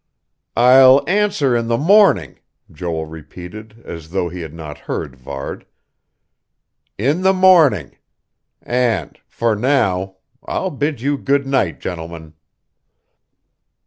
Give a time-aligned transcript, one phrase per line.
[0.57, 2.39] "I'll answer in the morning,"
[2.71, 5.63] Joel repeated, as though he had not heard Varde.
[6.97, 7.97] "In the morning.
[8.63, 12.33] And for now I'll bid you good night, gentlemen."